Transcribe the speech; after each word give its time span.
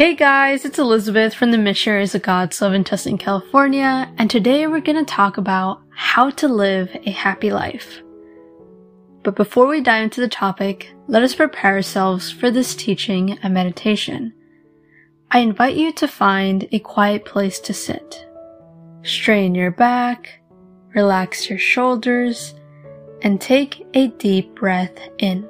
Hey 0.00 0.14
guys, 0.14 0.64
it's 0.64 0.78
Elizabeth 0.78 1.34
from 1.34 1.50
the 1.50 1.58
Missionaries 1.58 2.14
of 2.14 2.22
God's 2.22 2.62
Love 2.62 2.72
in 2.72 2.84
Tustin, 2.84 3.20
California, 3.20 4.10
and 4.16 4.30
today 4.30 4.66
we're 4.66 4.80
going 4.80 4.96
to 4.96 5.04
talk 5.04 5.36
about 5.36 5.82
how 5.90 6.30
to 6.30 6.48
live 6.48 6.88
a 7.04 7.10
happy 7.10 7.52
life. 7.52 8.00
But 9.22 9.36
before 9.36 9.66
we 9.66 9.82
dive 9.82 10.04
into 10.04 10.22
the 10.22 10.26
topic, 10.28 10.90
let 11.06 11.22
us 11.22 11.34
prepare 11.34 11.74
ourselves 11.74 12.30
for 12.30 12.50
this 12.50 12.74
teaching 12.74 13.38
and 13.42 13.52
meditation. 13.52 14.32
I 15.30 15.40
invite 15.40 15.76
you 15.76 15.92
to 15.92 16.08
find 16.08 16.66
a 16.72 16.78
quiet 16.78 17.26
place 17.26 17.60
to 17.60 17.74
sit. 17.74 18.26
Strain 19.02 19.54
your 19.54 19.70
back, 19.70 20.40
relax 20.94 21.50
your 21.50 21.58
shoulders, 21.58 22.54
and 23.20 23.38
take 23.38 23.86
a 23.92 24.06
deep 24.06 24.54
breath 24.54 24.98
in. 25.18 25.46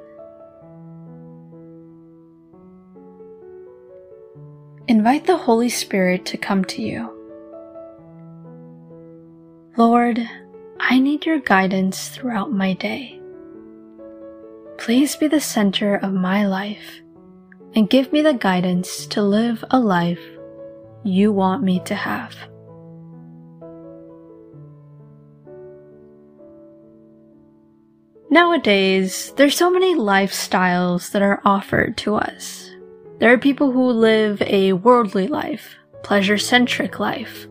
Invite 4.91 5.25
the 5.25 5.37
Holy 5.37 5.69
Spirit 5.69 6.25
to 6.25 6.37
come 6.37 6.65
to 6.65 6.81
you. 6.81 7.09
Lord, 9.77 10.19
I 10.81 10.99
need 10.99 11.25
your 11.25 11.39
guidance 11.39 12.09
throughout 12.09 12.51
my 12.51 12.73
day. 12.73 13.17
Please 14.77 15.15
be 15.15 15.29
the 15.29 15.39
center 15.39 15.95
of 15.95 16.11
my 16.11 16.45
life 16.45 16.99
and 17.73 17.89
give 17.89 18.11
me 18.11 18.21
the 18.21 18.33
guidance 18.33 19.05
to 19.05 19.23
live 19.23 19.63
a 19.71 19.79
life 19.79 20.19
you 21.05 21.31
want 21.31 21.63
me 21.63 21.79
to 21.85 21.95
have. 21.95 22.35
Nowadays, 28.29 29.31
there's 29.37 29.55
so 29.55 29.71
many 29.71 29.95
lifestyles 29.95 31.13
that 31.13 31.21
are 31.21 31.41
offered 31.45 31.95
to 31.99 32.15
us. 32.15 32.70
There 33.21 33.31
are 33.31 33.37
people 33.37 33.71
who 33.71 33.91
live 33.91 34.41
a 34.41 34.73
worldly 34.73 35.27
life, 35.27 35.75
pleasure 36.01 36.39
centric 36.39 36.99
life, 36.99 37.45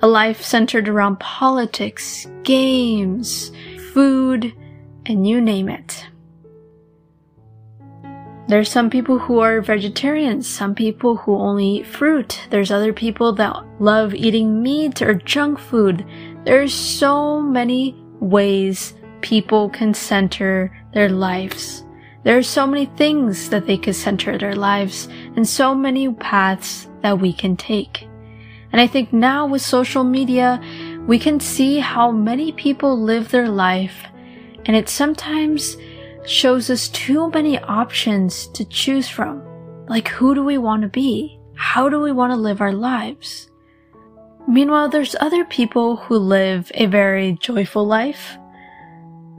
a 0.00 0.06
life 0.06 0.40
centered 0.44 0.88
around 0.88 1.18
politics, 1.18 2.24
games, 2.44 3.50
food, 3.92 4.54
and 5.06 5.26
you 5.26 5.40
name 5.40 5.68
it. 5.68 6.06
There's 8.46 8.70
some 8.70 8.90
people 8.90 9.18
who 9.18 9.40
are 9.40 9.60
vegetarians, 9.60 10.48
some 10.48 10.72
people 10.76 11.16
who 11.16 11.34
only 11.34 11.78
eat 11.78 11.86
fruit. 11.88 12.40
There's 12.50 12.70
other 12.70 12.92
people 12.92 13.32
that 13.32 13.56
love 13.80 14.14
eating 14.14 14.62
meat 14.62 15.02
or 15.02 15.14
junk 15.14 15.58
food. 15.58 16.06
There's 16.44 16.72
so 16.72 17.42
many 17.42 18.00
ways 18.20 18.94
people 19.20 19.68
can 19.68 19.94
center 19.94 20.70
their 20.94 21.08
lives. 21.08 21.82
There 22.24 22.36
are 22.36 22.42
so 22.42 22.66
many 22.66 22.86
things 22.86 23.48
that 23.50 23.66
they 23.66 23.78
could 23.78 23.94
center 23.94 24.36
their 24.36 24.56
lives 24.56 25.08
and 25.36 25.48
so 25.48 25.74
many 25.74 26.12
paths 26.12 26.88
that 27.02 27.20
we 27.20 27.32
can 27.32 27.56
take. 27.56 28.08
And 28.72 28.80
I 28.80 28.86
think 28.86 29.12
now 29.12 29.46
with 29.46 29.62
social 29.62 30.04
media, 30.04 30.60
we 31.06 31.18
can 31.18 31.40
see 31.40 31.78
how 31.78 32.10
many 32.10 32.52
people 32.52 33.00
live 33.00 33.30
their 33.30 33.48
life 33.48 34.04
and 34.66 34.76
it 34.76 34.88
sometimes 34.88 35.76
shows 36.26 36.68
us 36.68 36.88
too 36.88 37.30
many 37.30 37.58
options 37.58 38.48
to 38.48 38.64
choose 38.64 39.08
from. 39.08 39.42
Like 39.88 40.08
who 40.08 40.34
do 40.34 40.44
we 40.44 40.58
want 40.58 40.82
to 40.82 40.88
be? 40.88 41.40
How 41.54 41.88
do 41.88 42.00
we 42.00 42.12
want 42.12 42.32
to 42.32 42.36
live 42.36 42.60
our 42.60 42.72
lives? 42.72 43.50
Meanwhile, 44.46 44.90
there's 44.90 45.16
other 45.20 45.44
people 45.44 45.96
who 45.96 46.16
live 46.16 46.70
a 46.74 46.86
very 46.86 47.32
joyful 47.32 47.86
life, 47.86 48.38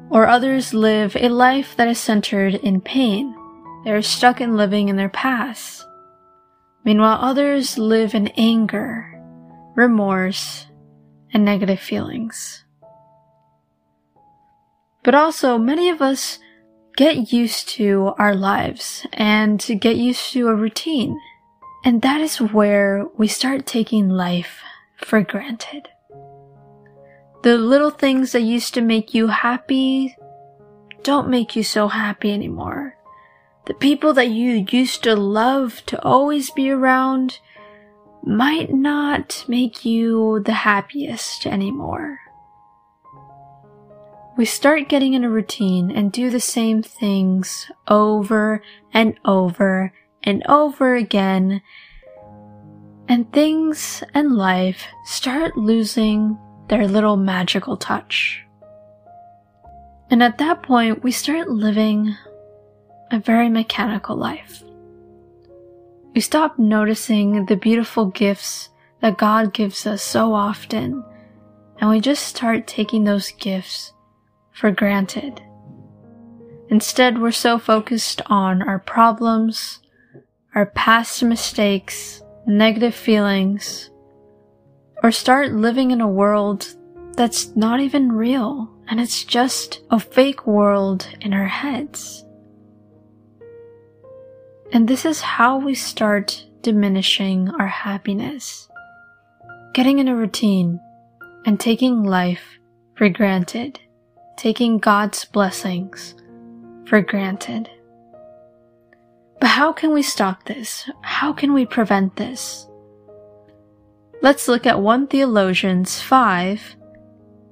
or 0.09 0.27
others 0.27 0.73
live 0.73 1.15
a 1.15 1.29
life 1.29 1.75
that 1.75 1.87
is 1.87 1.99
centered 1.99 2.55
in 2.55 2.81
pain. 2.81 3.35
They 3.83 3.91
are 3.91 4.01
stuck 4.01 4.41
in 4.41 4.57
living 4.57 4.89
in 4.89 4.95
their 4.95 5.09
past. 5.09 5.85
Meanwhile, 6.83 7.19
others 7.21 7.77
live 7.77 8.15
in 8.15 8.27
anger, 8.37 9.21
remorse, 9.75 10.67
and 11.33 11.45
negative 11.45 11.79
feelings. 11.79 12.63
But 15.03 15.15
also, 15.15 15.57
many 15.57 15.89
of 15.89 16.01
us 16.01 16.39
get 16.97 17.31
used 17.31 17.69
to 17.69 18.13
our 18.17 18.35
lives 18.35 19.05
and 19.13 19.63
get 19.79 19.95
used 19.95 20.33
to 20.33 20.47
a 20.47 20.55
routine. 20.55 21.19
And 21.85 22.01
that 22.01 22.19
is 22.19 22.41
where 22.41 23.05
we 23.17 23.27
start 23.27 23.65
taking 23.65 24.09
life 24.09 24.61
for 24.97 25.21
granted. 25.21 25.87
The 27.41 27.57
little 27.57 27.91
things 27.91 28.33
that 28.33 28.41
used 28.41 28.73
to 28.73 28.81
make 28.81 29.13
you 29.13 29.27
happy 29.27 30.17
don't 31.03 31.29
make 31.29 31.55
you 31.55 31.63
so 31.63 31.87
happy 31.87 32.33
anymore. 32.33 32.97
The 33.65 33.73
people 33.73 34.13
that 34.13 34.29
you 34.29 34.65
used 34.69 35.03
to 35.03 35.15
love 35.15 35.85
to 35.85 36.03
always 36.03 36.51
be 36.51 36.69
around 36.69 37.39
might 38.23 38.73
not 38.73 39.45
make 39.47 39.85
you 39.85 40.41
the 40.43 40.53
happiest 40.53 41.45
anymore. 41.45 42.19
We 44.37 44.45
start 44.45 44.89
getting 44.89 45.13
in 45.13 45.23
a 45.23 45.29
routine 45.29 45.91
and 45.91 46.11
do 46.11 46.29
the 46.29 46.39
same 46.39 46.81
things 46.81 47.71
over 47.87 48.61
and 48.93 49.17
over 49.23 49.93
and 50.23 50.43
over 50.47 50.95
again. 50.95 51.61
And 53.07 53.31
things 53.31 54.03
and 54.13 54.35
life 54.35 54.83
start 55.05 55.57
losing 55.57 56.37
their 56.69 56.87
little 56.87 57.17
magical 57.17 57.75
touch. 57.75 58.43
And 60.09 60.23
at 60.23 60.37
that 60.37 60.63
point, 60.63 61.03
we 61.03 61.11
start 61.11 61.49
living 61.49 62.15
a 63.11 63.19
very 63.19 63.49
mechanical 63.49 64.15
life. 64.15 64.63
We 66.15 66.21
stop 66.21 66.57
noticing 66.57 67.45
the 67.45 67.55
beautiful 67.55 68.05
gifts 68.05 68.69
that 69.01 69.17
God 69.17 69.53
gives 69.53 69.85
us 69.85 70.03
so 70.03 70.33
often, 70.33 71.03
and 71.79 71.89
we 71.89 72.01
just 72.01 72.25
start 72.25 72.67
taking 72.67 73.03
those 73.03 73.31
gifts 73.31 73.93
for 74.51 74.71
granted. 74.71 75.41
Instead, 76.69 77.19
we're 77.19 77.31
so 77.31 77.57
focused 77.57 78.21
on 78.27 78.61
our 78.61 78.79
problems, 78.79 79.79
our 80.53 80.67
past 80.67 81.23
mistakes, 81.23 82.21
negative 82.45 82.93
feelings, 82.93 83.89
or 85.03 85.11
start 85.11 85.51
living 85.53 85.91
in 85.91 86.01
a 86.01 86.07
world 86.07 86.75
that's 87.15 87.55
not 87.55 87.79
even 87.79 88.11
real 88.11 88.69
and 88.89 88.99
it's 88.99 89.23
just 89.23 89.81
a 89.91 89.99
fake 89.99 90.47
world 90.47 91.07
in 91.21 91.33
our 91.33 91.47
heads. 91.47 92.25
And 94.71 94.87
this 94.87 95.05
is 95.05 95.21
how 95.21 95.57
we 95.57 95.75
start 95.75 96.45
diminishing 96.61 97.49
our 97.49 97.67
happiness. 97.67 98.67
Getting 99.73 99.99
in 99.99 100.07
a 100.07 100.15
routine 100.15 100.79
and 101.45 101.59
taking 101.59 102.03
life 102.03 102.43
for 102.95 103.09
granted, 103.09 103.79
taking 104.37 104.77
God's 104.77 105.25
blessings 105.25 106.15
for 106.85 107.01
granted. 107.01 107.69
But 109.39 109.47
how 109.47 109.71
can 109.71 109.93
we 109.93 110.01
stop 110.01 110.45
this? 110.45 110.89
How 111.01 111.31
can 111.31 111.53
we 111.53 111.65
prevent 111.65 112.15
this? 112.15 112.68
Let's 114.21 114.49
look 114.49 114.65
at 114.65 114.81
1 114.81 115.05
Thessalonians 115.05 116.01
5, 116.01 116.75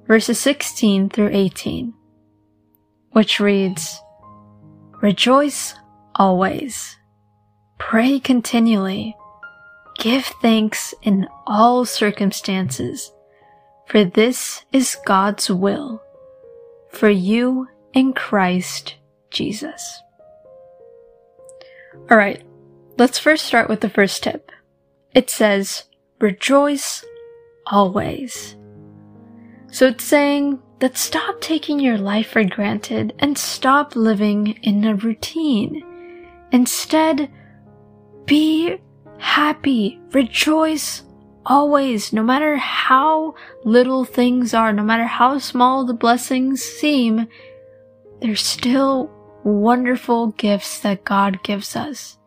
verses 0.06 0.38
16 0.38 1.08
through 1.08 1.30
18, 1.32 1.94
which 3.12 3.40
reads, 3.40 3.98
Rejoice 5.00 5.74
always, 6.14 6.98
pray 7.78 8.20
continually, 8.20 9.16
give 9.98 10.26
thanks 10.42 10.92
in 11.02 11.26
all 11.46 11.86
circumstances, 11.86 13.12
for 13.86 14.04
this 14.04 14.64
is 14.70 14.98
God's 15.06 15.50
will 15.50 16.02
for 16.90 17.08
you 17.08 17.68
in 17.94 18.12
Christ 18.12 18.96
Jesus. 19.30 20.02
Alright, 22.10 22.42
let's 22.98 23.18
first 23.18 23.46
start 23.46 23.70
with 23.70 23.80
the 23.80 23.88
first 23.88 24.22
tip. 24.22 24.52
It 25.14 25.30
says, 25.30 25.84
rejoice 26.20 27.04
always. 27.66 28.56
So 29.70 29.86
it's 29.88 30.04
saying 30.04 30.60
that 30.80 30.96
stop 30.96 31.40
taking 31.40 31.80
your 31.80 31.98
life 31.98 32.28
for 32.28 32.44
granted 32.44 33.14
and 33.18 33.36
stop 33.36 33.96
living 33.96 34.58
in 34.62 34.84
a 34.84 34.94
routine. 34.94 35.84
Instead, 36.52 37.30
be 38.24 38.78
happy, 39.18 40.00
rejoice 40.12 41.02
always, 41.44 42.12
no 42.12 42.22
matter 42.22 42.56
how 42.56 43.34
little 43.64 44.04
things 44.04 44.54
are, 44.54 44.72
no 44.72 44.82
matter 44.82 45.06
how 45.06 45.38
small 45.38 45.84
the 45.84 45.94
blessings 45.94 46.62
seem, 46.62 47.26
they're 48.20 48.36
still 48.36 49.10
wonderful 49.44 50.28
gifts 50.28 50.80
that 50.80 51.04
God 51.04 51.42
gives 51.42 51.74
us. 51.74 52.17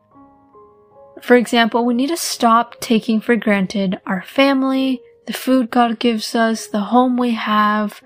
For 1.22 1.36
example, 1.36 1.86
we 1.86 1.94
need 1.94 2.10
to 2.10 2.18
stop 2.18 2.80
taking 2.80 3.22
for 3.22 3.36
granted 3.36 4.00
our 4.06 4.24
family, 4.24 5.02
the 5.28 5.34
food 5.34 5.70
God 5.70 6.00
gives 6.00 6.34
us, 6.36 6.68
the 6.68 6.80
home 6.80 7.16
we 7.16 7.32
have, 7.32 8.02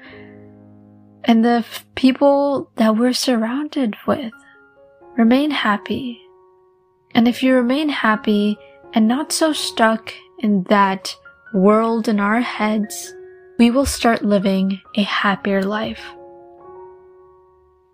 and 1.24 1.44
the 1.44 1.64
f- 1.66 1.86
people 1.96 2.70
that 2.76 2.98
we're 2.98 3.14
surrounded 3.14 3.96
with. 4.06 4.34
Remain 5.18 5.50
happy. 5.50 6.22
And 7.14 7.28
if 7.28 7.42
you 7.42 7.56
remain 7.56 7.88
happy 7.88 8.58
and 8.94 9.08
not 9.08 9.32
so 9.32 9.54
stuck 9.54 10.14
in 10.40 10.64
that 10.64 11.16
world 11.54 12.10
in 12.10 12.20
our 12.20 12.42
heads, 12.42 13.16
we 13.58 13.72
will 13.72 13.86
start 13.86 14.26
living 14.26 14.82
a 14.98 15.04
happier 15.04 15.64
life. 15.64 16.04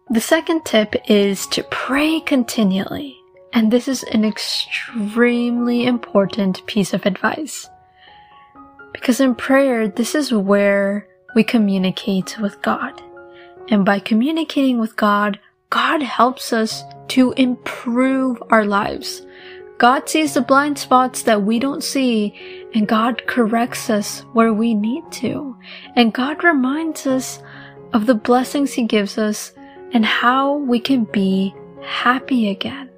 The 0.09 0.19
second 0.19 0.65
tip 0.65 0.95
is 1.07 1.45
to 1.47 1.63
pray 1.69 2.19
continually. 2.21 3.20
And 3.53 3.71
this 3.71 3.87
is 3.87 4.03
an 4.03 4.23
extremely 4.23 5.85
important 5.85 6.65
piece 6.67 6.93
of 6.93 7.05
advice. 7.05 7.69
Because 8.93 9.19
in 9.19 9.35
prayer, 9.35 9.87
this 9.87 10.15
is 10.15 10.33
where 10.33 11.07
we 11.35 11.43
communicate 11.43 12.37
with 12.39 12.61
God. 12.61 13.01
And 13.69 13.85
by 13.85 13.99
communicating 13.99 14.79
with 14.79 14.95
God, 14.95 15.39
God 15.69 16.01
helps 16.01 16.51
us 16.53 16.83
to 17.09 17.31
improve 17.33 18.41
our 18.49 18.65
lives. 18.65 19.25
God 19.77 20.07
sees 20.07 20.35
the 20.35 20.41
blind 20.41 20.77
spots 20.77 21.23
that 21.23 21.41
we 21.41 21.57
don't 21.57 21.83
see, 21.83 22.67
and 22.75 22.87
God 22.87 23.25
corrects 23.25 23.89
us 23.89 24.19
where 24.33 24.53
we 24.53 24.75
need 24.75 25.03
to. 25.13 25.57
And 25.95 26.13
God 26.13 26.43
reminds 26.43 27.07
us 27.07 27.41
of 27.91 28.05
the 28.05 28.13
blessings 28.13 28.73
He 28.73 28.83
gives 28.83 29.17
us 29.17 29.53
and 29.91 30.05
how 30.05 30.57
we 30.57 30.79
can 30.79 31.05
be 31.05 31.55
happy 31.81 32.49
again. 32.49 32.90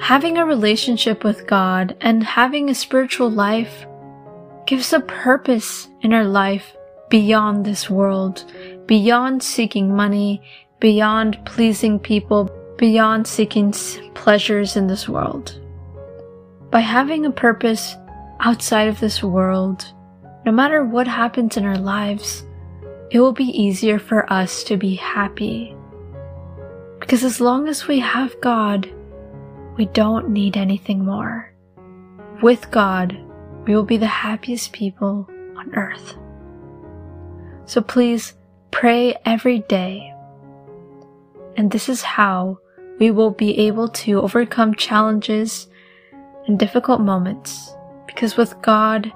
Having 0.00 0.38
a 0.38 0.46
relationship 0.46 1.22
with 1.22 1.46
God 1.46 1.96
and 2.00 2.24
having 2.24 2.70
a 2.70 2.74
spiritual 2.74 3.30
life 3.30 3.86
gives 4.66 4.92
a 4.92 5.00
purpose 5.00 5.88
in 6.00 6.12
our 6.12 6.24
life 6.24 6.76
beyond 7.10 7.64
this 7.64 7.90
world, 7.90 8.50
beyond 8.86 9.42
seeking 9.42 9.94
money, 9.94 10.42
beyond 10.80 11.38
pleasing 11.44 11.98
people, 11.98 12.50
beyond 12.78 13.26
seeking 13.26 13.72
pleasures 14.14 14.76
in 14.76 14.86
this 14.86 15.08
world. 15.08 15.60
By 16.70 16.80
having 16.80 17.26
a 17.26 17.30
purpose 17.30 17.94
outside 18.40 18.88
of 18.88 18.98
this 18.98 19.22
world, 19.22 19.84
no 20.46 20.52
matter 20.52 20.84
what 20.84 21.06
happens 21.06 21.58
in 21.58 21.66
our 21.66 21.78
lives, 21.78 22.44
it 23.10 23.20
will 23.20 23.32
be 23.32 23.44
easier 23.44 23.98
for 23.98 24.32
us 24.32 24.64
to 24.64 24.78
be 24.78 24.94
happy. 24.94 25.76
Because 26.98 27.24
as 27.24 27.42
long 27.42 27.68
as 27.68 27.86
we 27.86 28.00
have 28.00 28.40
God, 28.40 28.90
we 29.76 29.86
don't 29.86 30.30
need 30.30 30.56
anything 30.56 31.04
more. 31.04 31.52
With 32.42 32.70
God, 32.70 33.16
we 33.66 33.74
will 33.74 33.84
be 33.84 33.96
the 33.96 34.06
happiest 34.06 34.72
people 34.72 35.28
on 35.56 35.74
earth. 35.74 36.16
So 37.66 37.80
please 37.80 38.34
pray 38.70 39.16
every 39.24 39.60
day. 39.60 40.12
And 41.56 41.70
this 41.70 41.88
is 41.88 42.02
how 42.02 42.58
we 42.98 43.10
will 43.10 43.30
be 43.30 43.58
able 43.60 43.88
to 43.88 44.20
overcome 44.20 44.74
challenges 44.74 45.68
and 46.46 46.58
difficult 46.58 47.00
moments. 47.00 47.74
Because 48.06 48.36
with 48.36 48.60
God, 48.62 49.12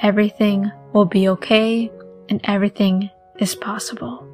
everything 0.00 0.70
will 0.92 1.04
be 1.04 1.28
okay 1.28 1.90
and 2.28 2.40
everything 2.44 3.10
is 3.38 3.54
possible. 3.54 4.26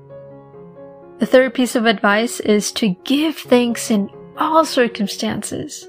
The 1.18 1.26
third 1.26 1.54
piece 1.54 1.76
of 1.76 1.86
advice 1.86 2.40
is 2.40 2.72
to 2.72 2.96
give 3.04 3.36
thanks 3.36 3.90
in 3.90 4.10
all 4.36 4.64
circumstances. 4.64 5.88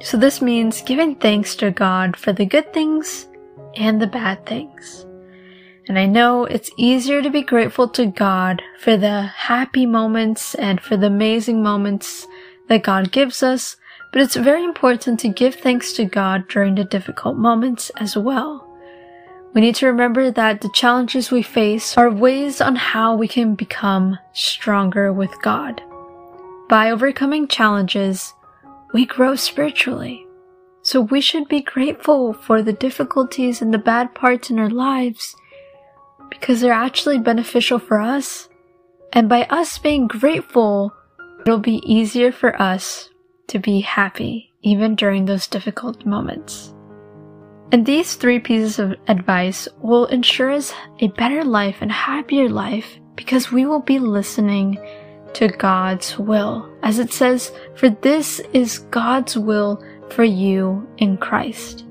So 0.00 0.16
this 0.16 0.42
means 0.42 0.82
giving 0.82 1.16
thanks 1.16 1.56
to 1.56 1.70
God 1.70 2.16
for 2.16 2.32
the 2.32 2.46
good 2.46 2.72
things 2.72 3.28
and 3.76 4.00
the 4.00 4.06
bad 4.06 4.46
things. 4.46 5.06
And 5.88 5.98
I 5.98 6.06
know 6.06 6.44
it's 6.44 6.70
easier 6.76 7.22
to 7.22 7.30
be 7.30 7.42
grateful 7.42 7.88
to 7.90 8.06
God 8.06 8.60
for 8.78 8.96
the 8.96 9.22
happy 9.22 9.86
moments 9.86 10.54
and 10.56 10.80
for 10.80 10.96
the 10.96 11.06
amazing 11.06 11.62
moments 11.62 12.26
that 12.68 12.82
God 12.82 13.10
gives 13.10 13.42
us, 13.42 13.76
but 14.12 14.20
it's 14.20 14.36
very 14.36 14.64
important 14.64 15.18
to 15.20 15.28
give 15.28 15.54
thanks 15.54 15.94
to 15.94 16.04
God 16.04 16.46
during 16.48 16.74
the 16.74 16.84
difficult 16.84 17.36
moments 17.36 17.90
as 17.96 18.16
well. 18.16 18.66
We 19.54 19.62
need 19.62 19.76
to 19.76 19.86
remember 19.86 20.30
that 20.30 20.60
the 20.60 20.70
challenges 20.74 21.30
we 21.30 21.42
face 21.42 21.96
are 21.96 22.10
ways 22.10 22.60
on 22.60 22.76
how 22.76 23.16
we 23.16 23.26
can 23.26 23.54
become 23.54 24.18
stronger 24.34 25.10
with 25.10 25.40
God. 25.40 25.82
By 26.68 26.90
overcoming 26.90 27.48
challenges, 27.48 28.34
we 28.92 29.06
grow 29.06 29.36
spiritually. 29.36 30.26
So 30.82 31.00
we 31.00 31.22
should 31.22 31.48
be 31.48 31.62
grateful 31.62 32.34
for 32.34 32.60
the 32.60 32.74
difficulties 32.74 33.62
and 33.62 33.72
the 33.72 33.78
bad 33.78 34.14
parts 34.14 34.50
in 34.50 34.58
our 34.58 34.68
lives 34.68 35.34
because 36.28 36.60
they're 36.60 36.72
actually 36.72 37.20
beneficial 37.20 37.78
for 37.78 38.00
us. 38.00 38.50
And 39.14 39.30
by 39.30 39.44
us 39.44 39.78
being 39.78 40.08
grateful, 40.08 40.92
it'll 41.40 41.58
be 41.58 41.82
easier 41.90 42.30
for 42.30 42.60
us 42.60 43.08
to 43.46 43.58
be 43.58 43.80
happy 43.80 44.52
even 44.62 44.94
during 44.94 45.24
those 45.24 45.46
difficult 45.46 46.04
moments. 46.04 46.74
And 47.72 47.86
these 47.86 48.14
three 48.14 48.40
pieces 48.40 48.78
of 48.78 48.94
advice 49.08 49.68
will 49.80 50.04
ensure 50.06 50.50
us 50.50 50.74
a 51.00 51.08
better 51.08 51.44
life 51.44 51.76
and 51.80 51.92
happier 51.92 52.50
life 52.50 52.98
because 53.16 53.50
we 53.50 53.64
will 53.64 53.80
be 53.80 53.98
listening 53.98 54.78
to 55.34 55.48
God's 55.48 56.18
will. 56.18 56.68
As 56.82 56.98
it 56.98 57.12
says, 57.12 57.52
for 57.74 57.90
this 57.90 58.40
is 58.52 58.80
God's 58.90 59.36
will 59.36 59.82
for 60.10 60.24
you 60.24 60.86
in 60.98 61.16
Christ. 61.16 61.84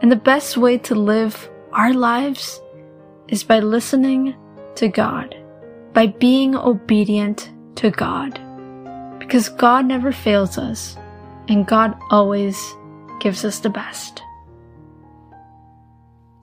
And 0.00 0.10
the 0.10 0.16
best 0.16 0.56
way 0.56 0.78
to 0.78 0.94
live 0.94 1.48
our 1.72 1.92
lives 1.92 2.60
is 3.28 3.44
by 3.44 3.60
listening 3.60 4.34
to 4.76 4.88
God, 4.88 5.36
by 5.92 6.08
being 6.08 6.56
obedient 6.56 7.50
to 7.76 7.90
God. 7.90 8.40
Because 9.18 9.48
God 9.48 9.86
never 9.86 10.12
fails 10.12 10.58
us, 10.58 10.96
and 11.48 11.66
God 11.66 11.96
always 12.10 12.60
gives 13.20 13.44
us 13.44 13.60
the 13.60 13.70
best. 13.70 14.22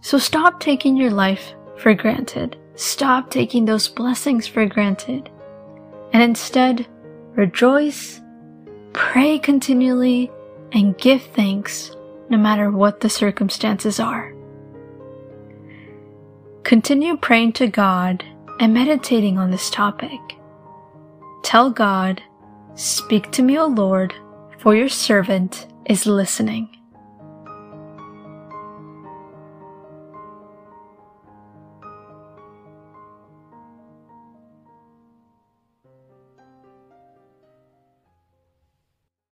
So 0.01 0.17
stop 0.17 0.59
taking 0.59 0.95
your 0.95 1.11
life 1.11 1.53
for 1.77 1.93
granted. 1.93 2.57
Stop 2.75 3.29
taking 3.29 3.65
those 3.65 3.89
blessings 3.89 4.47
for 4.47 4.65
granted 4.65 5.29
and 6.13 6.23
instead 6.23 6.87
rejoice, 7.35 8.21
pray 8.93 9.39
continually, 9.39 10.31
and 10.71 10.97
give 10.97 11.21
thanks 11.21 11.95
no 12.29 12.37
matter 12.37 12.71
what 12.71 12.99
the 12.99 13.09
circumstances 13.09 13.99
are. 13.99 14.33
Continue 16.63 17.17
praying 17.17 17.53
to 17.53 17.67
God 17.67 18.23
and 18.59 18.73
meditating 18.73 19.37
on 19.37 19.51
this 19.51 19.69
topic. 19.69 20.19
Tell 21.43 21.71
God, 21.71 22.21
Speak 22.79 23.29
to 23.31 23.41
me, 23.43 23.59
O 23.59 23.67
Lord, 23.67 24.13
for 24.59 24.73
your 24.73 24.87
servant 24.87 25.67
is 25.85 26.05
listening. 26.05 26.78